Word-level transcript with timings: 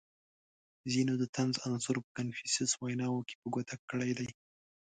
•ځینو 0.91 1.13
د 1.21 1.23
طنز 1.35 1.55
عنصر 1.67 1.95
په 2.05 2.09
کنفوسیوس 2.17 2.71
ویناوو 2.77 3.25
کې 3.27 3.35
په 3.41 3.47
ګوته 3.53 3.75
کړی 3.89 4.11
دی. 4.19 4.29